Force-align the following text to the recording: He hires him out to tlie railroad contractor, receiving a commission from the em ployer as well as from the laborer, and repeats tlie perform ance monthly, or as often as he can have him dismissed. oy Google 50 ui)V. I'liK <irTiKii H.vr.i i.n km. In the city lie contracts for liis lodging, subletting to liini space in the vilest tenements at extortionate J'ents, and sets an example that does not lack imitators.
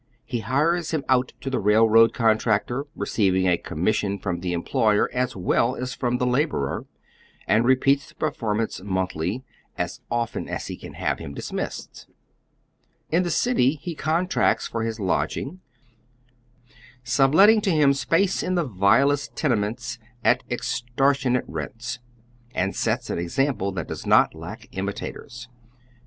He 0.25 0.39
hires 0.39 0.89
him 0.89 1.05
out 1.09 1.33
to 1.41 1.51
tlie 1.51 1.63
railroad 1.63 2.11
contractor, 2.11 2.87
receiving 2.95 3.47
a 3.47 3.55
commission 3.55 4.17
from 4.17 4.39
the 4.39 4.51
em 4.51 4.63
ployer 4.63 5.05
as 5.13 5.35
well 5.35 5.75
as 5.75 5.93
from 5.93 6.17
the 6.17 6.25
laborer, 6.25 6.87
and 7.45 7.65
repeats 7.65 8.11
tlie 8.11 8.17
perform 8.17 8.61
ance 8.61 8.81
monthly, 8.83 9.35
or 9.37 9.43
as 9.83 10.01
often 10.09 10.49
as 10.49 10.65
he 10.65 10.75
can 10.75 10.95
have 10.95 11.19
him 11.19 11.35
dismissed. 11.35 12.07
oy 12.09 12.09
Google 12.09 12.09
50 12.09 12.09
ui)V. 12.09 12.09
I'liK 12.17 12.31
<irTiKii 12.33 12.77
H.vr.i 12.81 13.13
i.n 13.13 13.13
km. 13.13 13.17
In 13.19 13.23
the 13.23 13.29
city 13.29 13.81
lie 13.85 13.93
contracts 13.93 14.67
for 14.69 14.83
liis 14.83 14.99
lodging, 14.99 15.59
subletting 17.03 17.61
to 17.61 17.69
liini 17.69 17.95
space 17.95 18.41
in 18.41 18.55
the 18.55 18.65
vilest 18.65 19.35
tenements 19.35 19.99
at 20.23 20.43
extortionate 20.49 21.45
J'ents, 21.47 21.99
and 22.55 22.75
sets 22.75 23.11
an 23.11 23.19
example 23.19 23.71
that 23.73 23.87
does 23.87 24.07
not 24.07 24.33
lack 24.33 24.67
imitators. 24.71 25.47